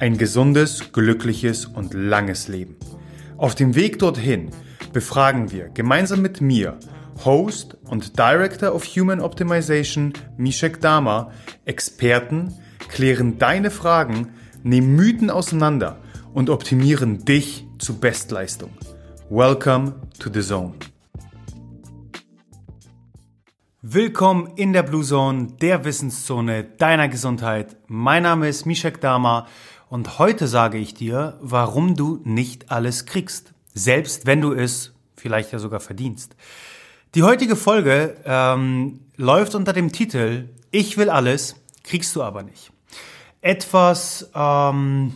[0.00, 2.76] Ein gesundes, glückliches und langes Leben.
[3.36, 4.50] Auf dem Weg dorthin
[4.92, 6.78] befragen wir gemeinsam mit mir,
[7.24, 11.32] Host und Director of Human Optimization Mishek Dama,
[11.64, 12.54] Experten,
[12.88, 14.28] klären deine Fragen,
[14.62, 15.98] nehmen Mythen auseinander
[16.32, 18.70] und optimieren dich zu Bestleistung.
[19.30, 20.74] Welcome to the Zone.
[23.82, 27.76] Willkommen in der Blue Zone, der Wissenszone deiner Gesundheit.
[27.88, 29.46] Mein Name ist Mishek Dama
[29.88, 35.52] und heute sage ich dir, warum du nicht alles kriegst, selbst wenn du es vielleicht
[35.52, 36.36] ja sogar verdienst.
[37.14, 42.70] Die heutige Folge ähm, läuft unter dem Titel Ich will alles, kriegst du aber nicht.
[43.40, 45.14] Etwas, ähm,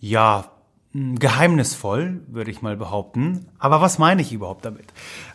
[0.00, 0.50] ja,
[0.94, 3.48] geheimnisvoll, würde ich mal behaupten.
[3.58, 4.86] Aber was meine ich überhaupt damit?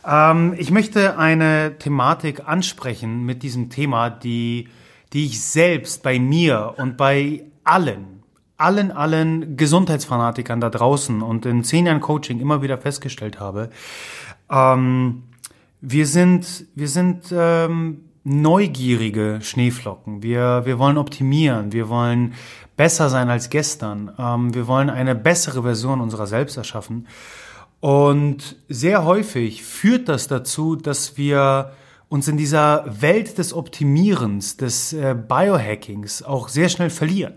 [0.07, 4.69] Ähm, ich möchte eine Thematik ansprechen mit diesem Thema, die,
[5.11, 8.18] die ich selbst bei mir und bei allen,
[8.59, 13.69] allen, allen Gesundheitsfanatikern da draußen und in zehn Jahren Coaching immer wieder festgestellt habe.
[14.51, 15.23] Ähm,
[15.81, 20.21] wir sind, wir sind ähm, neugierige Schneeflocken.
[20.21, 21.71] Wir, wir wollen optimieren.
[21.71, 22.33] Wir wollen
[22.75, 24.11] besser sein als gestern.
[24.19, 27.07] Ähm, wir wollen eine bessere Version unserer selbst erschaffen.
[27.79, 31.71] Und sehr häufig führt das dazu, dass wir
[32.09, 37.35] uns in dieser Welt des Optimierens, des äh, Biohackings auch sehr schnell verlieren.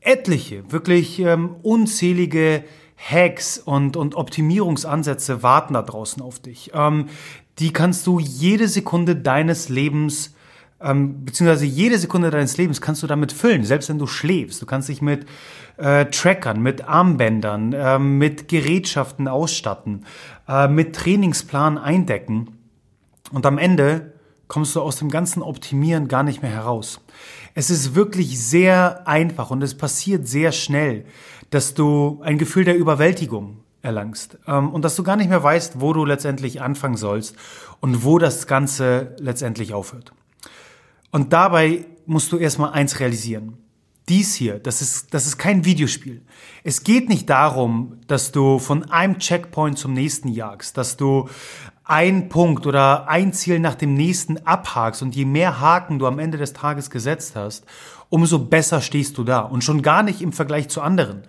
[0.00, 2.64] Etliche, wirklich ähm, unzählige
[2.96, 6.70] Hacks und, und Optimierungsansätze warten da draußen auf dich.
[6.74, 7.06] Ähm,
[7.58, 10.34] die kannst du jede Sekunde deines Lebens
[10.82, 14.62] ähm, beziehungsweise jede Sekunde deines Lebens kannst du damit füllen, selbst wenn du schläfst.
[14.62, 15.26] Du kannst dich mit
[15.76, 20.06] äh, Trackern, mit Armbändern, äh, mit Gerätschaften ausstatten,
[20.48, 22.56] äh, mit Trainingsplan eindecken.
[23.30, 24.14] Und am Ende
[24.50, 27.00] kommst du aus dem ganzen Optimieren gar nicht mehr heraus.
[27.54, 31.06] Es ist wirklich sehr einfach und es passiert sehr schnell,
[31.50, 35.80] dass du ein Gefühl der Überwältigung erlangst ähm, und dass du gar nicht mehr weißt,
[35.80, 37.36] wo du letztendlich anfangen sollst
[37.78, 40.12] und wo das Ganze letztendlich aufhört.
[41.12, 43.56] Und dabei musst du erstmal eins realisieren.
[44.08, 46.22] Dies hier, das ist, das ist kein Videospiel.
[46.64, 51.28] Es geht nicht darum, dass du von einem Checkpoint zum nächsten jagst, dass du
[51.84, 56.18] ein Punkt oder ein Ziel nach dem nächsten abhakst und je mehr Haken du am
[56.18, 57.64] Ende des Tages gesetzt hast,
[58.08, 61.22] umso besser stehst du da und schon gar nicht im Vergleich zu anderen.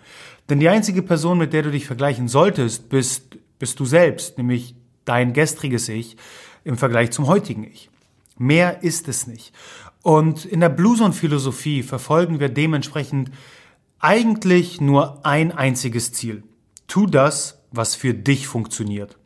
[0.50, 4.76] Denn die einzige Person, mit der du dich vergleichen solltest, bist, bist du selbst, nämlich
[5.06, 6.18] dein gestriges Ich
[6.64, 7.90] im Vergleich zum heutigen Ich.
[8.38, 9.54] Mehr ist es nicht.
[10.02, 13.32] Und in der Blueson-Philosophie verfolgen wir dementsprechend
[14.00, 16.44] eigentlich nur ein einziges Ziel.
[16.88, 19.18] Tu das, was für dich funktioniert.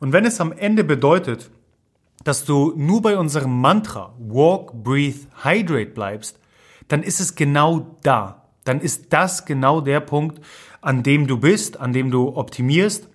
[0.00, 1.50] Und wenn es am Ende bedeutet,
[2.22, 6.38] dass du nur bei unserem Mantra Walk, Breathe, Hydrate bleibst,
[6.88, 8.44] dann ist es genau da.
[8.64, 10.40] Dann ist das genau der Punkt,
[10.80, 13.08] an dem du bist, an dem du optimierst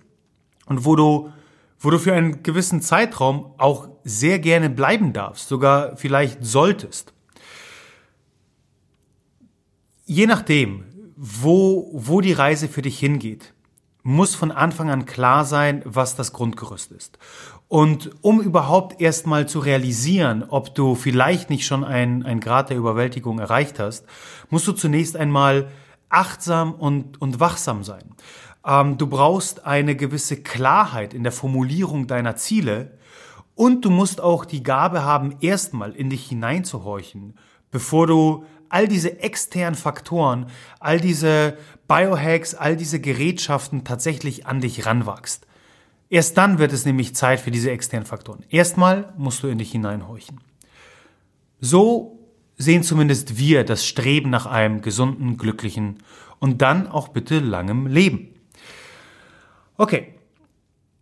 [0.66, 1.30] und wo du
[1.80, 7.14] wo du für einen gewissen Zeitraum auch sehr gerne bleiben darfst, sogar vielleicht solltest.
[10.04, 10.84] Je nachdem,
[11.16, 13.54] wo, wo die Reise für dich hingeht,
[14.02, 17.18] muss von Anfang an klar sein, was das Grundgerüst ist.
[17.68, 22.76] Und um überhaupt erstmal zu realisieren, ob du vielleicht nicht schon ein, ein Grad der
[22.76, 24.06] Überwältigung erreicht hast,
[24.48, 25.68] musst du zunächst einmal
[26.08, 28.14] achtsam und, und wachsam sein.
[28.66, 32.98] Ähm, du brauchst eine gewisse Klarheit in der Formulierung deiner Ziele
[33.54, 37.34] und du musst auch die Gabe haben, erstmal in dich hineinzuhorchen,
[37.70, 40.46] bevor du all diese externen Faktoren,
[40.78, 45.46] all diese Biohacks, all diese Gerätschaften tatsächlich an dich ranwachst.
[46.08, 48.44] Erst dann wird es nämlich Zeit für diese externen Faktoren.
[48.48, 50.40] Erstmal musst du in dich hineinhorchen.
[51.60, 52.18] So
[52.56, 56.02] sehen zumindest wir das Streben nach einem gesunden, glücklichen
[56.38, 58.34] und dann auch bitte langem Leben.
[59.76, 60.14] Okay.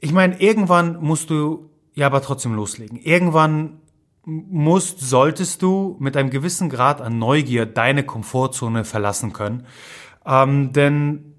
[0.00, 2.98] Ich meine, irgendwann musst du ja aber trotzdem loslegen.
[2.98, 3.80] Irgendwann
[4.28, 9.64] musst, solltest du mit einem gewissen Grad an Neugier deine Komfortzone verlassen können.
[10.26, 11.34] Ähm, denn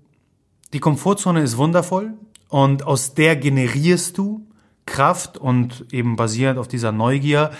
[0.73, 2.15] die Komfortzone ist wundervoll
[2.47, 4.47] und aus der generierst du
[4.87, 7.51] Kraft und eben basierend auf dieser Neugier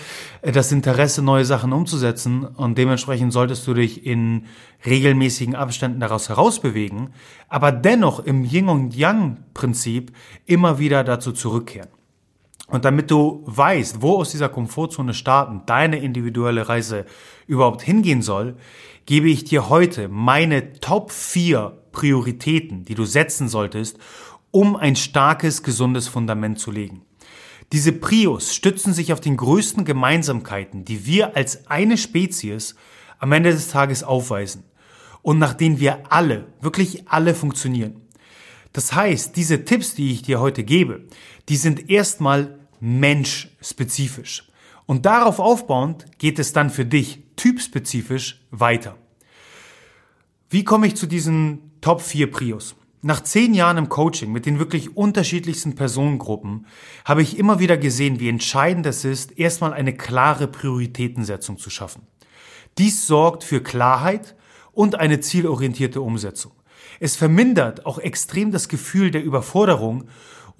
[0.42, 2.44] äh, das Interesse, neue Sachen umzusetzen.
[2.44, 4.46] Und dementsprechend solltest du dich in
[4.84, 7.10] regelmäßigen Abständen daraus herausbewegen,
[7.48, 10.10] aber dennoch im Yin und Yang Prinzip
[10.46, 11.99] immer wieder dazu zurückkehren.
[12.70, 17.04] Und damit du weißt, wo aus dieser Komfortzone starten deine individuelle Reise
[17.46, 18.56] überhaupt hingehen soll,
[19.06, 23.98] gebe ich dir heute meine Top 4 Prioritäten, die du setzen solltest,
[24.52, 27.02] um ein starkes, gesundes Fundament zu legen.
[27.72, 32.76] Diese Prios stützen sich auf den größten Gemeinsamkeiten, die wir als eine Spezies
[33.18, 34.64] am Ende des Tages aufweisen
[35.22, 38.00] und nach denen wir alle, wirklich alle funktionieren.
[38.72, 41.06] Das heißt, diese Tipps, die ich dir heute gebe,
[41.48, 44.48] die sind erstmal menschspezifisch.
[44.86, 48.96] Und darauf aufbauend geht es dann für dich typspezifisch weiter.
[50.48, 52.74] Wie komme ich zu diesen Top 4 Prios?
[53.02, 56.66] Nach zehn Jahren im Coaching mit den wirklich unterschiedlichsten Personengruppen
[57.04, 62.02] habe ich immer wieder gesehen, wie entscheidend es ist, erstmal eine klare Prioritätensetzung zu schaffen.
[62.76, 64.36] Dies sorgt für Klarheit
[64.72, 66.52] und eine zielorientierte Umsetzung.
[66.98, 70.08] Es vermindert auch extrem das Gefühl der Überforderung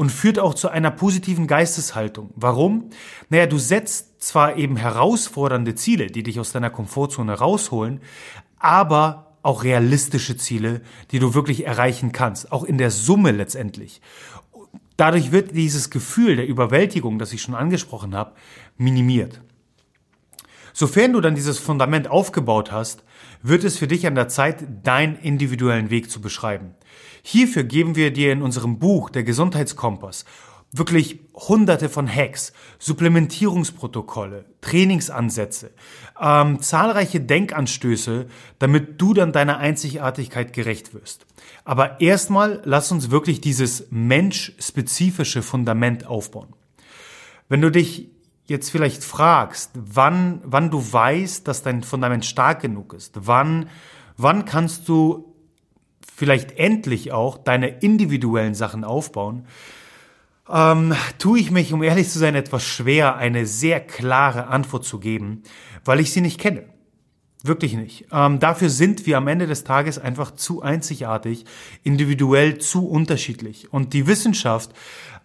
[0.01, 2.31] und führt auch zu einer positiven Geisteshaltung.
[2.35, 2.89] Warum?
[3.29, 8.01] Naja, du setzt zwar eben herausfordernde Ziele, die dich aus deiner Komfortzone rausholen,
[8.59, 10.81] aber auch realistische Ziele,
[11.11, 14.01] die du wirklich erreichen kannst, auch in der Summe letztendlich.
[14.97, 18.33] Dadurch wird dieses Gefühl der Überwältigung, das ich schon angesprochen habe,
[18.79, 19.43] minimiert.
[20.73, 23.05] Sofern du dann dieses Fundament aufgebaut hast,
[23.43, 26.75] wird es für dich an der Zeit, deinen individuellen Weg zu beschreiben.
[27.23, 30.25] Hierfür geben wir dir in unserem Buch Der Gesundheitskompass
[30.73, 35.73] wirklich hunderte von Hacks, Supplementierungsprotokolle, Trainingsansätze,
[36.21, 38.27] ähm, zahlreiche Denkanstöße,
[38.59, 41.27] damit du dann deiner Einzigartigkeit gerecht wirst.
[41.65, 46.55] Aber erstmal lass uns wirklich dieses menschspezifische Fundament aufbauen.
[47.49, 48.09] Wenn du dich
[48.47, 53.69] jetzt vielleicht fragst, wann, wann du weißt, dass dein Fundament stark genug ist, wann,
[54.17, 55.30] wann kannst du
[56.21, 59.47] vielleicht endlich auch deine individuellen Sachen aufbauen,
[60.51, 65.01] ähm, tue ich mich, um ehrlich zu sein, etwas schwer, eine sehr klare Antwort zu
[65.01, 65.43] geben,
[65.83, 66.65] weil ich sie nicht kenne.
[67.43, 68.05] Wirklich nicht.
[68.13, 71.47] Ähm, dafür sind wir am Ende des Tages einfach zu einzigartig,
[71.85, 73.73] individuell zu unterschiedlich.
[73.73, 74.73] Und die Wissenschaft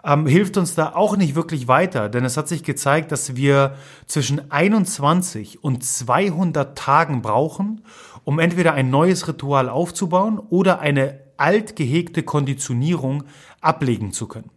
[0.06, 3.76] ähm, hilft uns da auch nicht wirklich weiter, denn es hat sich gezeigt, dass wir
[4.06, 7.82] zwischen 21 und 200 Tagen brauchen,
[8.24, 13.24] um entweder ein neues Ritual aufzubauen oder eine alt gehegte Konditionierung
[13.62, 14.52] ablegen zu können.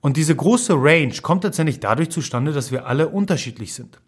[0.00, 4.00] Und diese große Range kommt tatsächlich dadurch zustande, dass wir alle unterschiedlich sind.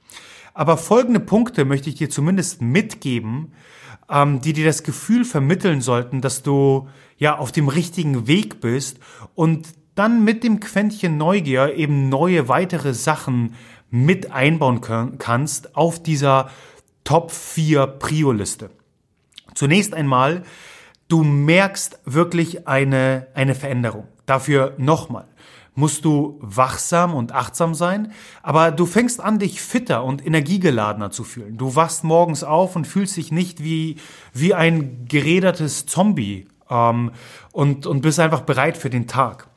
[0.55, 3.53] Aber folgende Punkte möchte ich dir zumindest mitgeben,
[4.09, 6.89] ähm, die dir das Gefühl vermitteln sollten, dass du
[7.19, 8.99] ja auf dem richtigen Weg bist
[9.35, 9.67] und
[10.01, 13.55] dann mit dem Quäntchen Neugier eben neue weitere Sachen
[13.91, 16.49] mit einbauen kannst auf dieser
[17.05, 18.71] Top 4 Prio-Liste.
[19.55, 20.45] Zunächst einmal,
[21.09, 24.09] du merkst wirklich eine, eine Veränderung.
[24.25, 25.27] Dafür nochmal
[25.75, 28.13] musst du wachsam und achtsam sein,
[28.43, 31.59] aber du fängst an, dich fitter und energiegeladener zu fühlen.
[31.59, 33.97] Du wachst morgens auf und fühlst dich nicht wie,
[34.33, 37.11] wie ein gerädertes Zombie ähm,
[37.53, 39.49] und, und bist einfach bereit für den Tag.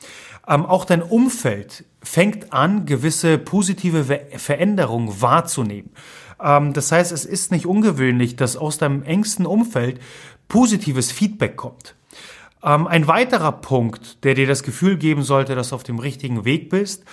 [0.48, 4.04] Ähm, auch dein Umfeld fängt an, gewisse positive
[4.36, 5.92] Veränderungen wahrzunehmen.
[6.42, 10.00] Ähm, das heißt, es ist nicht ungewöhnlich, dass aus deinem engsten Umfeld
[10.48, 11.95] positives Feedback kommt.
[12.63, 16.46] Ähm, ein weiterer Punkt, der dir das Gefühl geben sollte, dass du auf dem richtigen
[16.46, 17.03] Weg bist,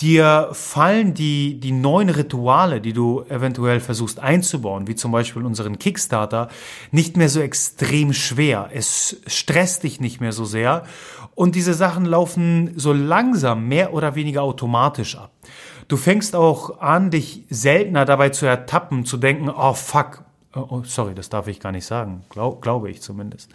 [0.00, 5.78] dir fallen die, die neuen Rituale, die du eventuell versuchst einzubauen, wie zum Beispiel unseren
[5.78, 6.48] Kickstarter,
[6.90, 8.70] nicht mehr so extrem schwer.
[8.72, 10.84] Es stresst dich nicht mehr so sehr
[11.34, 15.32] und diese Sachen laufen so langsam mehr oder weniger automatisch ab.
[15.88, 20.24] Du fängst auch an, dich seltener dabei zu ertappen, zu denken, oh fuck,
[20.54, 23.50] oh, oh sorry, das darf ich gar nicht sagen, Glaub, glaube ich zumindest.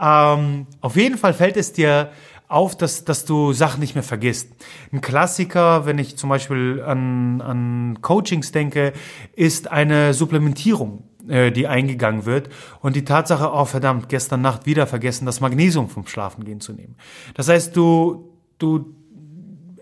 [0.00, 2.10] Ähm, auf jeden Fall fällt es dir
[2.48, 4.52] auf, dass, dass du Sachen nicht mehr vergisst.
[4.92, 8.92] Ein Klassiker, wenn ich zum Beispiel an, an Coachings denke,
[9.34, 14.86] ist eine Supplementierung äh, die eingegangen wird und die Tatsache, oh verdammt, gestern Nacht wieder
[14.86, 16.96] vergessen, das Magnesium vom Schlafengehen zu nehmen.
[17.32, 18.94] Das heißt, du, du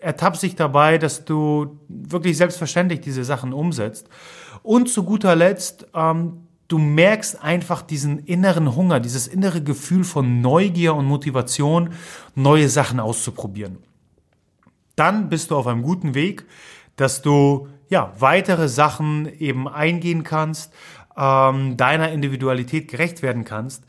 [0.01, 4.09] ertappst dich dabei, dass du wirklich selbstverständlich diese Sachen umsetzt.
[4.63, 6.42] Und zu guter Letzt, ähm,
[6.73, 11.91] du merkst einfach diesen inneren Hunger, dieses innere Gefühl von Neugier und Motivation,
[12.35, 13.77] neue Sachen auszuprobieren.
[14.97, 16.47] Dann bist du auf einem guten Weg,
[16.97, 20.73] dass du ja weitere Sachen eben eingehen kannst,
[21.15, 23.85] ähm, deiner Individualität gerecht werden kannst.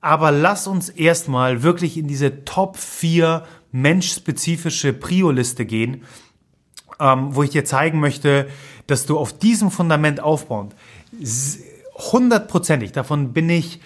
[0.00, 6.04] Aber lass uns erstmal wirklich in diese Top 4 menschspezifische Prio-Liste gehen,
[7.00, 8.48] ähm, wo ich dir zeigen möchte,
[8.86, 10.72] dass du auf diesem Fundament aufbauen,
[12.10, 13.80] hundertprozentig, davon bin ich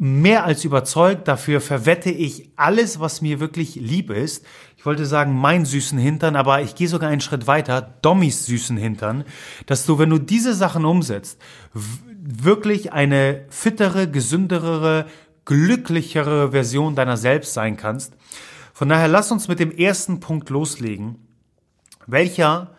[0.00, 4.46] mehr als überzeugt, dafür verwette ich alles, was mir wirklich lieb ist.
[4.78, 8.78] Ich wollte sagen, mein süßen Hintern, aber ich gehe sogar einen Schritt weiter, Dommys süßen
[8.78, 9.24] Hintern,
[9.66, 11.38] dass du, wenn du diese Sachen umsetzt,
[11.74, 15.06] wirklich eine fittere, gesündere,
[15.44, 18.14] glücklichere Version deiner selbst sein kannst.
[18.72, 21.16] Von daher lass uns mit dem ersten Punkt loslegen,
[22.06, 22.74] welcher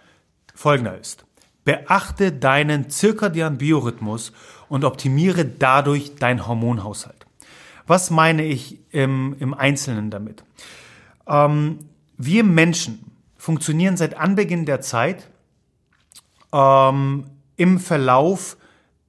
[0.55, 1.25] folgender ist.
[1.65, 4.31] Beachte deinen zirkadianen Biorhythmus
[4.71, 7.25] und optimiere dadurch deinen Hormonhaushalt.
[7.87, 10.45] Was meine ich im, im Einzelnen damit?
[11.27, 11.79] Ähm,
[12.17, 15.29] wir Menschen funktionieren seit Anbeginn der Zeit
[16.53, 17.25] ähm,
[17.57, 18.55] im Verlauf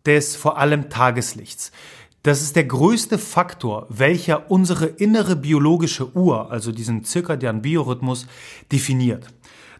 [0.04, 1.70] des vor allem Tageslichts.
[2.24, 8.26] Das ist der größte Faktor, welcher unsere innere biologische Uhr, also diesen zirkadianen Biorhythmus,
[8.72, 9.28] definiert.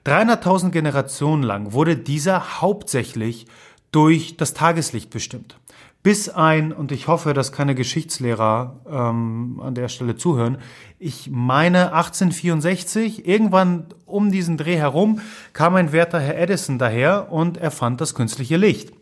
[0.07, 3.47] 300.000 Generationen lang wurde dieser hauptsächlich
[3.93, 5.59] durch das Tageslicht bestimmt.
[6.03, 10.59] Bis ein, und ich hoffe, dass keine Geschichtslehrer ähm, an der Stelle zuhören,
[10.99, 15.21] ich meine 1864, irgendwann um diesen Dreh herum,
[15.53, 18.93] kam ein werter Herr Edison daher und erfand das künstliche Licht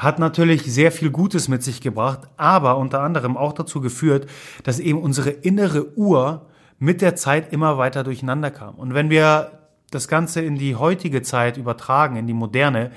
[0.00, 4.28] hat natürlich sehr viel Gutes mit sich gebracht, aber unter anderem auch dazu geführt,
[4.62, 6.46] dass eben unsere innere Uhr
[6.78, 8.76] mit der Zeit immer weiter durcheinander kam.
[8.76, 9.58] Und wenn wir
[9.90, 12.92] das Ganze in die heutige Zeit übertragen, in die moderne,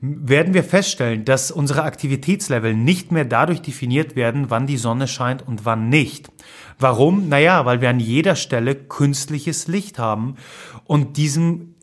[0.00, 5.46] werden wir feststellen, dass unsere Aktivitätslevel nicht mehr dadurch definiert werden, wann die Sonne scheint
[5.46, 6.30] und wann nicht.
[6.78, 7.28] Warum?
[7.28, 10.36] Naja, weil wir an jeder Stelle künstliches Licht haben
[10.84, 11.74] und diesem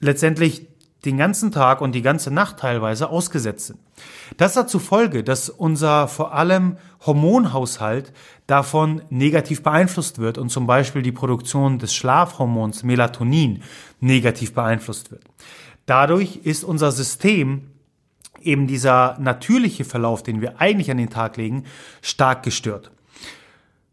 [0.00, 0.66] letztendlich
[1.04, 3.78] den ganzen Tag und die ganze Nacht teilweise ausgesetzt sind.
[4.36, 8.12] Das hat zur Folge, dass unser vor allem Hormonhaushalt
[8.46, 13.62] davon negativ beeinflusst wird und zum Beispiel die Produktion des Schlafhormons Melatonin
[14.00, 15.22] negativ beeinflusst wird.
[15.86, 17.70] Dadurch ist unser System
[18.40, 21.64] eben dieser natürliche Verlauf, den wir eigentlich an den Tag legen,
[22.00, 22.90] stark gestört.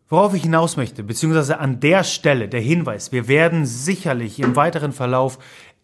[0.07, 4.91] Worauf ich hinaus möchte, beziehungsweise an der Stelle der Hinweis, wir werden sicherlich im weiteren
[4.91, 5.37] Verlauf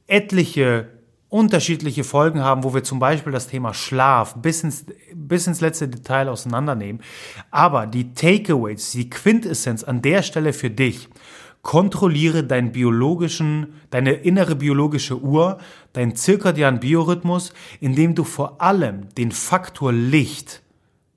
[0.08, 0.88] etliche
[1.30, 5.88] unterschiedliche Folgen haben, wo wir zum Beispiel das Thema Schlaf bis ins, bis ins letzte
[5.88, 7.02] Detail auseinandernehmen.
[7.52, 11.10] Aber die Takeaways, die Quintessenz an der Stelle für dich,
[11.66, 15.58] kontrolliere deinen biologischen, deine innere biologische Uhr,
[15.94, 20.62] deinen zirkadianen Biorhythmus, indem du vor allem den Faktor Licht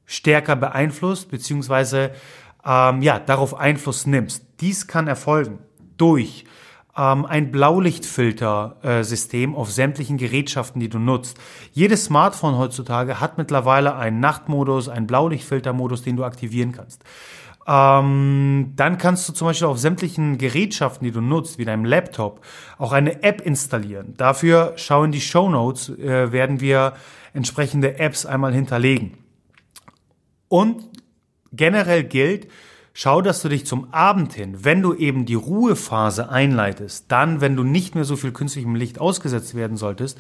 [0.07, 2.13] stärker beeinflusst, beziehungsweise
[2.65, 4.43] ähm, ja, darauf Einfluss nimmst.
[4.61, 5.59] Dies kann erfolgen
[5.99, 6.47] durch
[6.97, 11.37] ähm, ein Blaulichtfilter-System auf sämtlichen Gerätschaften, die du nutzt.
[11.73, 17.05] Jedes Smartphone heutzutage hat mittlerweile einen Nachtmodus, einen Blaulichtfiltermodus, den du aktivieren kannst.
[17.69, 22.41] Ähm, dann kannst du zum Beispiel auf sämtlichen Gerätschaften, die du nutzt, wie deinem Laptop,
[22.79, 24.15] auch eine App installieren.
[24.17, 26.95] Dafür schau in die Show Notes, äh, werden wir
[27.35, 29.19] entsprechende Apps einmal hinterlegen.
[30.49, 30.83] Und
[31.53, 32.49] generell gilt,
[33.01, 37.55] Schau, dass du dich zum Abend hin, wenn du eben die Ruhephase einleitest, dann, wenn
[37.55, 40.19] du nicht mehr so viel künstlichem Licht ausgesetzt werden solltest,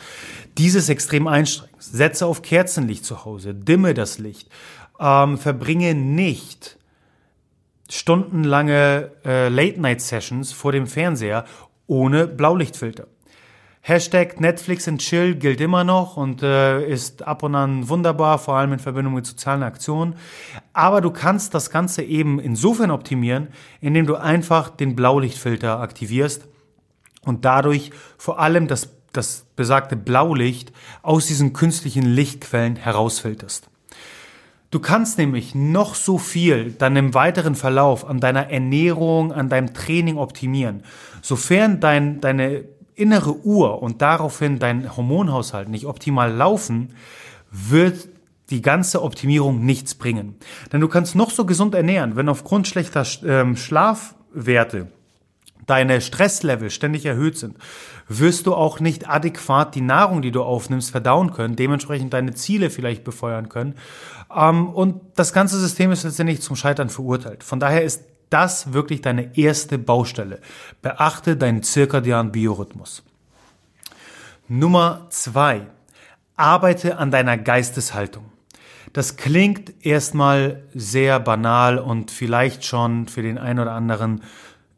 [0.59, 1.93] dieses extrem einstrengst.
[1.93, 4.49] Setze auf Kerzenlicht zu Hause, dimme das Licht,
[5.00, 6.77] ähm, verbringe nicht
[7.88, 11.45] stundenlange äh, Late-Night-Sessions vor dem Fernseher
[11.87, 13.07] ohne Blaulichtfilter.
[13.80, 18.57] Hashtag Netflix and Chill gilt immer noch und äh, ist ab und an wunderbar, vor
[18.57, 20.16] allem in Verbindung mit sozialen Aktionen.
[20.75, 23.49] Aber du kannst das Ganze eben insofern optimieren,
[23.80, 26.47] indem du einfach den Blaulichtfilter aktivierst
[27.23, 33.71] und dadurch vor allem das, das besagte Blaulicht aus diesen künstlichen Lichtquellen herausfilterst.
[34.71, 39.73] Du kannst nämlich noch so viel dann im weiteren Verlauf an deiner Ernährung, an deinem
[39.73, 40.83] Training optimieren.
[41.23, 46.91] Sofern dein, deine innere Uhr und daraufhin dein Hormonhaushalt nicht optimal laufen,
[47.51, 48.09] wird
[48.51, 50.37] die ganze Optimierung nichts bringen.
[50.73, 54.89] Denn du kannst noch so gesund ernähren, wenn aufgrund schlechter ähm, Schlafwerte
[55.69, 57.57] deine Stresslevel ständig erhöht sind,
[58.09, 62.71] wirst du auch nicht adäquat die Nahrung, die du aufnimmst, verdauen können, dementsprechend deine Ziele
[62.71, 63.75] vielleicht befeuern können.
[64.35, 67.44] Ähm, und das ganze System ist letztendlich zum Scheitern verurteilt.
[67.44, 70.40] Von daher ist das wirklich deine erste Baustelle.
[70.82, 73.02] Beachte deinen zirkadianen Biorhythmus.
[74.49, 75.66] Nummer zwei.
[76.37, 78.26] Arbeite an deiner Geisteshaltung.
[78.92, 84.23] Das klingt erstmal sehr banal und vielleicht schon für den einen oder anderen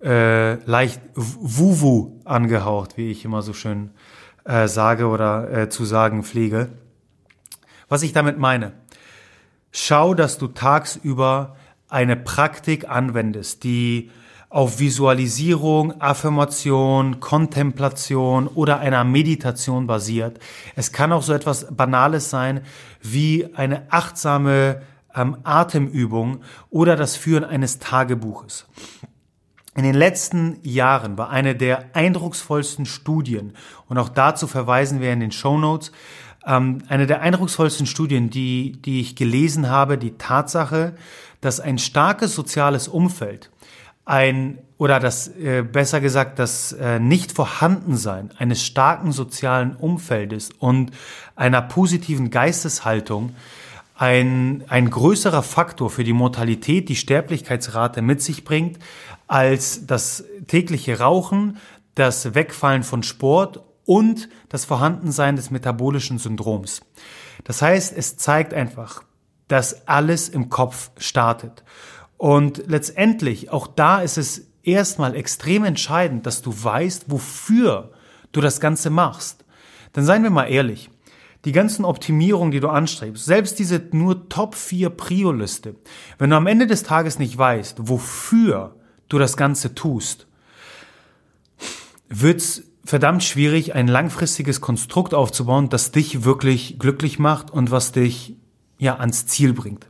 [0.03, 3.91] äh, leicht wuwu angehaucht, wie ich immer so schön
[4.45, 6.71] äh, sage oder äh, zu sagen pflege.
[7.89, 8.73] Was ich damit meine,
[9.73, 11.57] schau, dass du tagsüber
[11.89, 14.11] eine Praktik anwendest, die
[14.49, 20.41] auf Visualisierung, Affirmation, Kontemplation oder einer Meditation basiert.
[20.75, 22.63] Es kann auch so etwas Banales sein
[23.01, 24.83] wie eine achtsame
[25.15, 28.67] ähm, Atemübung oder das Führen eines Tagebuches.
[29.77, 33.55] In den letzten Jahren war eine der eindrucksvollsten Studien,
[33.89, 35.93] und auch dazu verweisen wir in den Show Notes,
[36.47, 40.95] ähm, eine der eindrucksvollsten Studien, die, die ich gelesen habe, die Tatsache,
[41.41, 43.51] dass ein starkes soziales Umfeld
[44.05, 50.91] ein oder das äh, besser gesagt das äh, nicht vorhandensein eines starken sozialen Umfeldes und
[51.37, 53.35] einer positiven Geisteshaltung
[53.95, 58.79] ein, ein größerer Faktor für die Mortalität, die Sterblichkeitsrate mit sich bringt,
[59.29, 61.59] als das tägliche Rauchen,
[61.95, 66.83] das Wegfallen von Sport und das Vorhandensein des metabolischen Syndroms.
[67.43, 69.03] Das heißt, es zeigt einfach,
[69.49, 71.65] dass alles im Kopf startet.
[72.17, 77.91] Und letztendlich, auch da ist es erstmal extrem entscheidend, dass du weißt, wofür
[78.31, 79.45] du das Ganze machst.
[79.97, 80.89] Denn seien wir mal ehrlich,
[81.45, 85.75] die ganzen Optimierungen, die du anstrebst, selbst diese nur Top 4 Prio-Liste,
[86.17, 88.77] wenn du am Ende des Tages nicht weißt, wofür
[89.09, 90.29] du das Ganze tust,
[92.09, 98.37] wird's verdammt schwierig, ein langfristiges Konstrukt aufzubauen, das dich wirklich glücklich macht und was dich
[98.79, 99.89] ja ans Ziel bringt.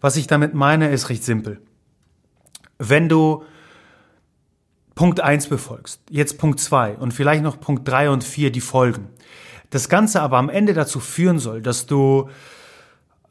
[0.00, 1.60] Was ich damit meine, ist recht simpel.
[2.78, 3.44] Wenn du
[4.94, 9.08] Punkt 1 befolgst, jetzt Punkt 2 und vielleicht noch Punkt 3 und 4 die folgen,
[9.70, 12.28] das Ganze aber am Ende dazu führen soll, dass du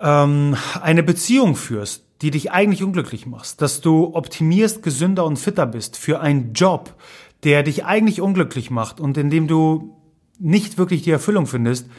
[0.02, 5.66] ähm, eine Beziehung führst, die dich eigentlich unglücklich machst, dass du optimierst, gesünder und fitter
[5.66, 6.96] bist für einen Job,
[7.44, 9.96] der dich eigentlich unglücklich macht und in dem du
[10.40, 11.90] nicht wirklich die Erfüllung findest,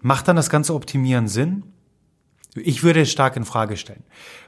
[0.00, 1.62] macht dann das ganze Optimieren Sinn?
[2.54, 4.02] Ich würde es stark in Frage stellen.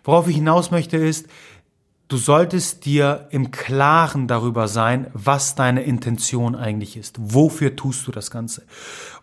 [0.04, 1.28] Worauf ich hinaus möchte ist,
[2.10, 7.14] Du solltest dir im Klaren darüber sein, was deine Intention eigentlich ist.
[7.20, 8.64] Wofür tust du das Ganze?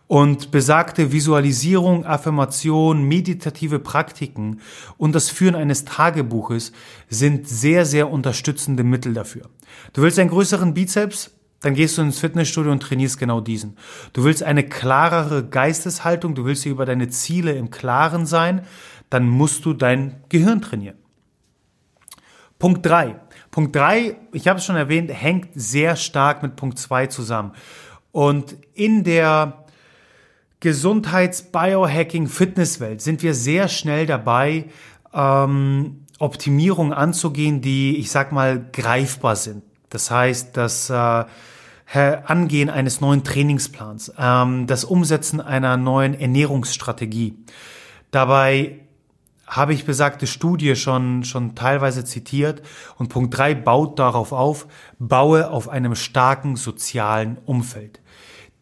[0.08, 4.60] Und besagte Visualisierung, Affirmation, meditative Praktiken
[4.96, 6.72] und das Führen eines Tagebuches
[7.10, 9.50] sind sehr, sehr unterstützende Mittel dafür.
[9.92, 11.30] Du willst einen größeren Bizeps?
[11.60, 13.76] Dann gehst du ins Fitnessstudio und trainierst genau diesen.
[14.12, 18.62] Du willst eine klarere Geisteshaltung, du willst dir über deine Ziele im Klaren sein,
[19.10, 20.96] dann musst du dein Gehirn trainieren.
[22.58, 23.16] Punkt drei.
[23.50, 27.52] Punkt drei, ich habe es schon erwähnt, hängt sehr stark mit Punkt zwei zusammen.
[28.12, 29.64] Und in der
[30.60, 34.64] Gesundheits-Biohacking-Fitnesswelt sind wir sehr schnell dabei,
[35.14, 39.62] ähm, Optimierungen anzugehen, die, ich sag mal, greifbar sind.
[39.88, 41.24] Das heißt, das äh,
[42.24, 47.36] Angehen eines neuen Trainingsplans, ähm, das Umsetzen einer neuen Ernährungsstrategie.
[48.10, 48.80] Dabei
[49.46, 52.62] habe ich besagte Studie schon, schon teilweise zitiert
[52.98, 54.66] und Punkt drei baut darauf auf,
[54.98, 58.00] baue auf einem starken sozialen Umfeld.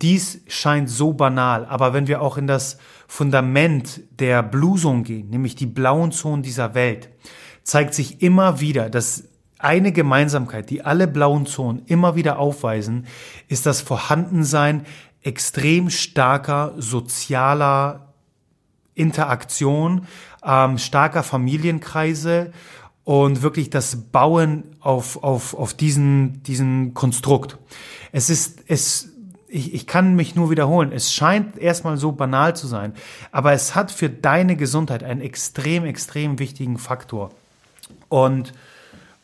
[0.03, 2.79] Dies scheint so banal, aber wenn wir auch in das
[3.09, 7.09] Fundament der Blue Zone gehen, nämlich die blauen Zonen dieser Welt,
[7.63, 9.25] zeigt sich immer wieder, dass
[9.59, 13.07] eine Gemeinsamkeit, die alle blauen Zonen immer wieder aufweisen,
[13.49, 14.85] ist das Vorhandensein
[15.23, 18.13] extrem starker sozialer
[18.95, 20.07] Interaktion,
[20.45, 22.53] ähm, starker Familienkreise
[23.05, 27.59] und wirklich das Bauen auf, auf, auf diesen, diesen Konstrukt.
[28.13, 29.11] Es ist, es,
[29.57, 30.93] ich, ich kann mich nur wiederholen.
[30.93, 32.93] Es scheint erstmal so banal zu sein,
[33.33, 37.31] aber es hat für deine Gesundheit einen extrem, extrem wichtigen Faktor.
[38.09, 38.53] Und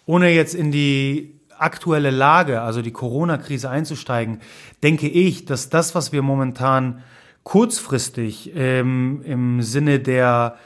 [0.06, 4.40] ohne jetzt in die aktuelle Lage, also die Corona-Krise einzusteigen,
[4.82, 7.02] denke ich, dass das, was wir momentan
[7.44, 10.56] kurzfristig ähm, im Sinne der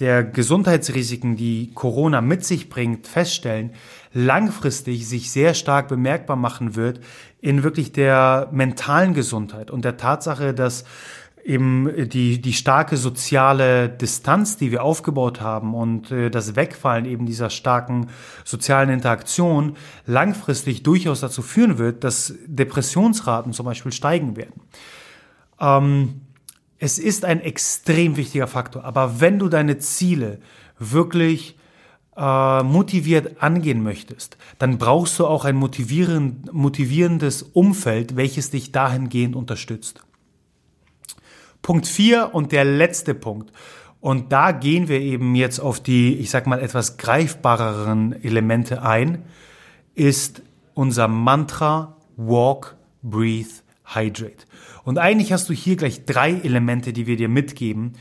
[0.00, 3.72] der Gesundheitsrisiken, die Corona mit sich bringt, feststellen,
[4.12, 7.00] langfristig sich sehr stark bemerkbar machen wird
[7.40, 10.84] in wirklich der mentalen Gesundheit und der Tatsache, dass
[11.44, 17.24] eben die, die starke soziale Distanz, die wir aufgebaut haben und äh, das Wegfallen eben
[17.24, 18.08] dieser starken
[18.44, 24.60] sozialen Interaktion langfristig durchaus dazu führen wird, dass Depressionsraten zum Beispiel steigen werden.
[25.58, 26.20] Ähm,
[26.78, 28.84] es ist ein extrem wichtiger Faktor.
[28.84, 30.40] Aber wenn du deine Ziele
[30.78, 31.56] wirklich
[32.16, 39.36] äh, motiviert angehen möchtest, dann brauchst du auch ein motivierend, motivierendes Umfeld, welches dich dahingehend
[39.36, 40.02] unterstützt.
[41.62, 43.52] Punkt vier und der letzte Punkt.
[44.00, 49.24] Und da gehen wir eben jetzt auf die, ich sag mal, etwas greifbareren Elemente ein,
[49.94, 50.42] ist
[50.74, 53.50] unser Mantra Walk, Breathe,
[53.84, 54.46] Hydrate.
[54.84, 57.92] Und eigentlich hast du hier gleich drei Elemente, die wir dir mitgeben.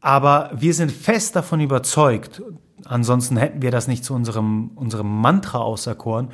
[0.00, 2.42] Aber wir sind fest davon überzeugt,
[2.88, 6.28] ansonsten hätten wir das nicht zu unserem, unserem Mantra auserkoren,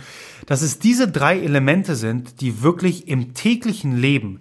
[0.46, 4.40] dass es diese drei Elemente sind, die wirklich im täglichen Leben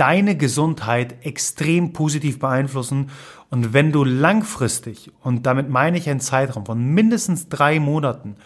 [0.00, 3.10] deine Gesundheit extrem positiv beeinflussen.
[3.50, 8.36] Und wenn du langfristig, und damit meine ich einen Zeitraum von mindestens drei Monaten,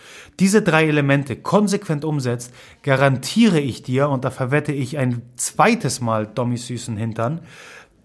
[0.40, 6.26] diese drei Elemente konsequent umsetzt, garantiere ich dir, und da verwette ich ein zweites Mal
[6.26, 7.40] Dommys süßen Hintern,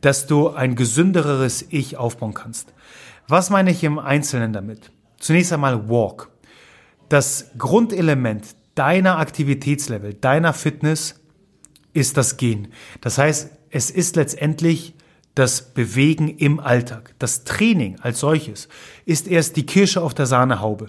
[0.01, 2.71] dass du ein gesündereres Ich aufbauen kannst.
[3.29, 4.89] Was meine ich im Einzelnen damit?
[5.19, 6.31] Zunächst einmal Walk.
[7.09, 11.21] Das Grundelement deiner Aktivitätslevel, deiner Fitness
[11.93, 12.69] ist das Gehen.
[13.01, 14.95] Das heißt, es ist letztendlich
[15.35, 17.13] das Bewegen im Alltag.
[17.19, 18.67] Das Training als solches
[19.05, 20.87] ist erst die Kirsche auf der Sahnehaube.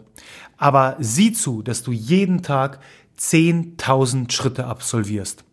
[0.57, 2.81] Aber sieh zu, dass du jeden Tag
[3.19, 5.45] 10.000 Schritte absolvierst.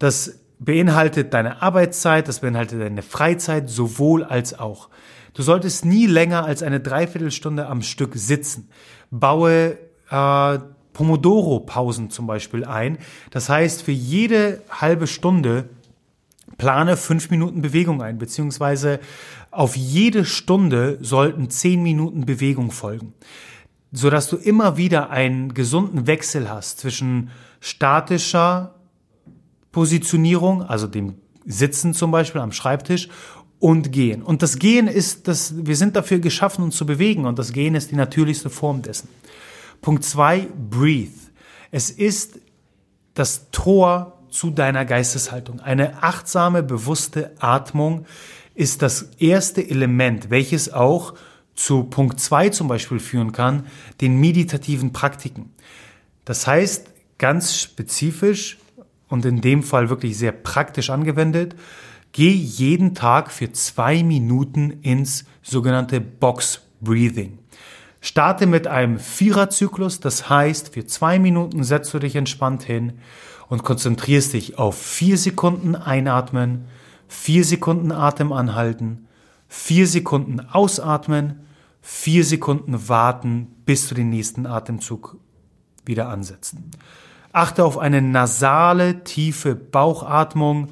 [0.00, 4.88] Das beinhaltet deine Arbeitszeit, das beinhaltet deine Freizeit sowohl als auch.
[5.34, 8.68] Du solltest nie länger als eine Dreiviertelstunde am Stück sitzen.
[9.10, 9.76] Baue
[10.08, 10.58] äh,
[10.92, 12.98] Pomodoro-Pausen zum Beispiel ein.
[13.30, 15.68] Das heißt, für jede halbe Stunde
[16.56, 19.00] plane fünf Minuten Bewegung ein, beziehungsweise
[19.50, 23.12] auf jede Stunde sollten zehn Minuten Bewegung folgen,
[23.92, 28.74] sodass du immer wieder einen gesunden Wechsel hast zwischen statischer
[29.72, 31.16] Positionierung, also dem
[31.46, 33.08] Sitzen zum Beispiel am Schreibtisch
[33.64, 34.22] und Gehen.
[34.22, 37.74] Und das Gehen ist, das, wir sind dafür geschaffen, uns zu bewegen und das Gehen
[37.74, 39.08] ist die natürlichste Form dessen.
[39.80, 41.14] Punkt zwei, breathe.
[41.70, 42.40] Es ist
[43.14, 45.60] das Tor zu deiner Geisteshaltung.
[45.60, 48.04] Eine achtsame, bewusste Atmung
[48.54, 51.14] ist das erste Element, welches auch
[51.54, 53.64] zu Punkt zwei zum Beispiel führen kann,
[54.02, 55.54] den meditativen Praktiken.
[56.26, 58.58] Das heißt, ganz spezifisch
[59.08, 61.56] und in dem Fall wirklich sehr praktisch angewendet,
[62.14, 67.40] geh jeden Tag für zwei Minuten ins sogenannte Box Breathing.
[68.00, 72.94] Starte mit einem Viererzyklus, das heißt, für zwei Minuten setzt du dich entspannt hin
[73.48, 76.66] und konzentrierst dich auf vier Sekunden einatmen,
[77.08, 79.08] vier Sekunden Atem anhalten,
[79.48, 81.40] vier Sekunden ausatmen,
[81.80, 85.16] vier Sekunden warten, bis du den nächsten Atemzug
[85.84, 86.54] wieder ansetzt.
[87.32, 90.68] Achte auf eine nasale, tiefe Bauchatmung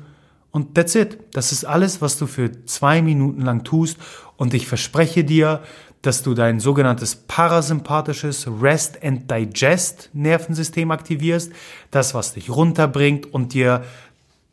[0.52, 1.18] und that's it.
[1.32, 3.98] Das ist alles, was du für zwei Minuten lang tust
[4.36, 5.62] und ich verspreche dir,
[6.02, 11.52] dass du dein sogenanntes parasympathisches Rest and Digest Nervensystem aktivierst,
[11.90, 13.84] das was dich runterbringt und dir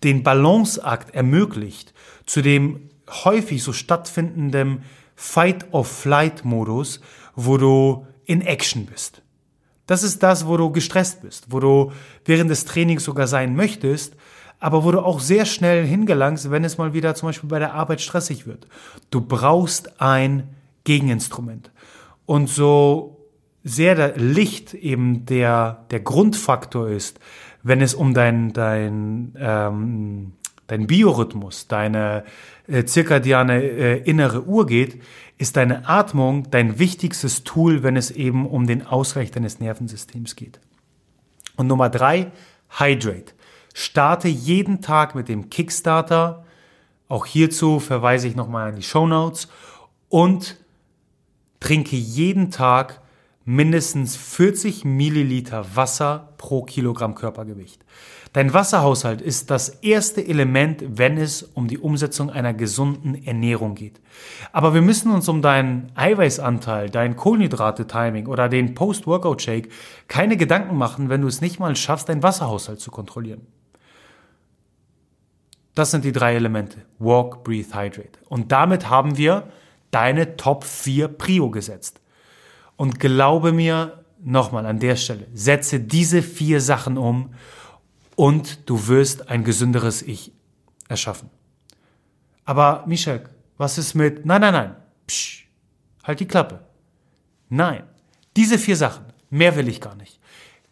[0.03, 1.93] den Balanceakt ermöglicht
[2.25, 4.83] zu dem häufig so stattfindenden
[5.15, 7.01] Fight-of-Flight-Modus,
[7.35, 9.21] wo du in Action bist.
[9.87, 11.91] Das ist das, wo du gestresst bist, wo du
[12.23, 14.15] während des Trainings sogar sein möchtest,
[14.59, 17.73] aber wo du auch sehr schnell hingelangst, wenn es mal wieder zum Beispiel bei der
[17.73, 18.67] Arbeit stressig wird.
[19.09, 20.49] Du brauchst ein
[20.83, 21.71] Gegeninstrument.
[22.25, 23.19] Und so
[23.63, 27.19] sehr der Licht eben der, der Grundfaktor ist,
[27.63, 30.33] wenn es um dein, dein, ähm,
[30.67, 32.23] dein Biorhythmus, deine
[32.67, 35.01] äh, zirkadiane äh, innere Uhr geht,
[35.37, 40.59] ist deine Atmung dein wichtigstes Tool, wenn es eben um den Ausgleich deines Nervensystems geht.
[41.55, 42.31] Und Nummer drei,
[42.77, 43.33] Hydrate.
[43.73, 46.45] Starte jeden Tag mit dem Kickstarter.
[47.07, 49.47] Auch hierzu verweise ich nochmal an die Show Notes.
[50.09, 50.57] Und
[51.59, 53.01] Trinke jeden Tag
[53.45, 57.83] mindestens 40 Milliliter Wasser pro Kilogramm Körpergewicht.
[58.31, 63.99] Dein Wasserhaushalt ist das erste Element, wenn es um die Umsetzung einer gesunden Ernährung geht.
[64.51, 69.69] Aber wir müssen uns um deinen Eiweißanteil, dein Kohlenhydrate-Timing oder den Post-Workout-Shake
[70.07, 73.47] keine Gedanken machen, wenn du es nicht mal schaffst, deinen Wasserhaushalt zu kontrollieren.
[75.79, 76.85] Das sind die drei Elemente.
[76.97, 78.19] Walk, breathe, hydrate.
[78.27, 79.49] Und damit haben wir
[79.91, 82.01] deine Top 4 Prio gesetzt.
[82.75, 87.33] Und glaube mir nochmal an der Stelle, setze diese vier Sachen um
[88.17, 90.33] und du wirst ein gesünderes Ich
[90.89, 91.29] erschaffen.
[92.43, 94.75] Aber Mischek, was ist mit, nein, nein, nein,
[95.07, 95.47] Psch,
[96.03, 96.59] halt die Klappe.
[97.47, 97.83] Nein,
[98.35, 100.19] diese vier Sachen, mehr will ich gar nicht.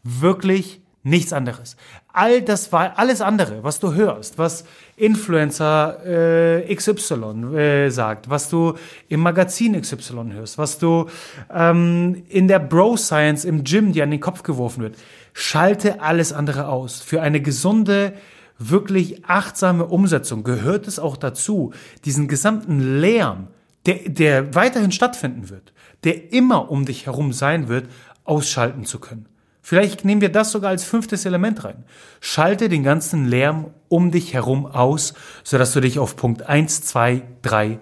[0.03, 1.77] Wirklich Nichts anderes.
[2.17, 4.63] All das war alles andere, was du hörst, was
[4.95, 8.73] Influencer äh, XY äh, sagt, was du
[9.07, 11.05] im Magazin XY hörst, was du
[11.53, 14.95] ähm, in der Bro Science im Gym dir an den Kopf geworfen wird.
[15.33, 17.01] Schalte alles andere aus.
[17.01, 18.13] Für eine gesunde,
[18.57, 21.71] wirklich achtsame Umsetzung gehört es auch dazu,
[22.03, 23.49] diesen gesamten Lärm,
[23.85, 25.71] der, der weiterhin stattfinden wird,
[26.03, 27.87] der immer um dich herum sein wird,
[28.23, 29.27] ausschalten zu können.
[29.67, 31.83] Vielleicht nehmen wir das sogar als fünftes Element rein.
[32.21, 37.21] Schalte den ganzen Lärm um dich herum aus, sodass du dich auf Punkt 1, 2,
[37.41, 37.77] 3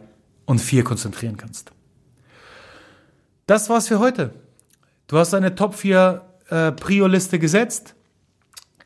[0.46, 1.74] und 4 konzentrieren kannst.
[3.46, 4.34] Das war's für heute.
[5.06, 7.94] Du hast eine Top 4 äh, Prio-Liste gesetzt.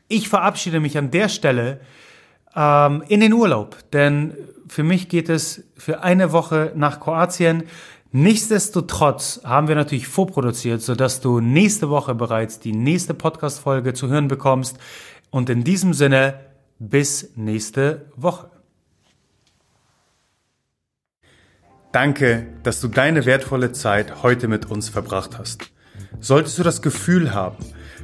[0.08, 1.80] Ich verabschiede mich an der Stelle
[2.54, 4.34] ähm, in den Urlaub, denn
[4.68, 7.62] für mich geht es für eine Woche nach Kroatien.
[8.12, 14.26] Nichtsdestotrotz haben wir natürlich vorproduziert, sodass du nächste Woche bereits die nächste Podcast-Folge zu hören
[14.26, 14.78] bekommst.
[15.30, 16.40] Und in diesem Sinne,
[16.80, 18.50] bis nächste Woche.
[21.92, 25.70] Danke, dass du deine wertvolle Zeit heute mit uns verbracht hast.
[26.18, 27.56] Solltest du das Gefühl haben,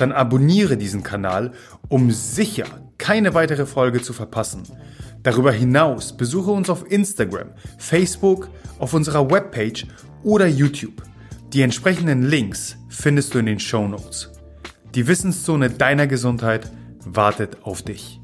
[0.00, 1.52] dann abonniere diesen Kanal,
[1.88, 2.66] um sicher
[2.98, 4.62] keine weitere Folge zu verpassen.
[5.22, 9.86] Darüber hinaus besuche uns auf Instagram, Facebook, auf unserer Webpage
[10.22, 11.02] oder YouTube.
[11.52, 14.30] Die entsprechenden Links findest du in den Show Notes.
[14.94, 16.70] Die Wissenszone deiner Gesundheit
[17.04, 18.19] wartet auf dich.